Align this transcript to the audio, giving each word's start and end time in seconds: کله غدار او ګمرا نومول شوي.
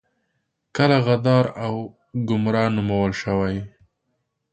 کله 0.75 0.97
غدار 1.07 1.45
او 1.65 1.73
ګمرا 2.27 2.65
نومول 2.75 3.11
شوي. 3.21 3.57